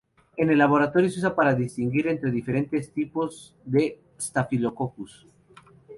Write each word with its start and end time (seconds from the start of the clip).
En 0.35 0.49
el 0.49 0.57
laboratorio, 0.57 1.11
se 1.11 1.17
usa 1.19 1.35
para 1.35 1.53
distinguir 1.53 2.07
entre 2.07 2.31
diferentes 2.31 2.91
tipos 2.91 3.55
de 3.65 4.01
"Staphylococcus". 4.19 5.27